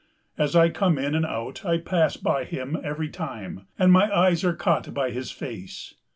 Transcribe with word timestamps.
As 0.35 0.55
I 0.55 0.69
come 0.69 0.97
in 0.97 1.13
and 1.13 1.27
out 1.27 1.63
I 1.63 1.77
pass 1.77 2.17
by 2.17 2.43
him 2.43 2.75
every 2.83 3.07
time, 3.07 3.67
and 3.77 3.91
my 3.91 4.11
eyes 4.11 4.43
are 4.43 4.55
caught 4.55 4.91
by 4.95 5.11
his 5.11 5.29
face. 5.29 5.93